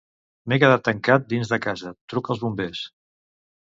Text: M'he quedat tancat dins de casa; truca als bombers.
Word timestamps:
M'he 0.53 0.57
quedat 0.63 0.83
tancat 0.87 1.27
dins 1.33 1.53
de 1.53 1.61
casa; 1.67 1.93
truca 2.15 2.35
als 2.37 2.43
bombers. 2.47 2.85